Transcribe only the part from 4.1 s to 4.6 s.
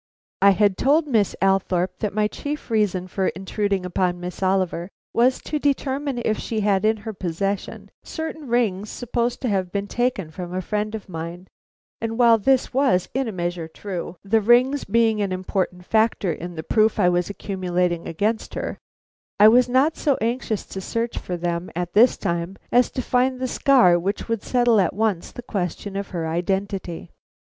Miss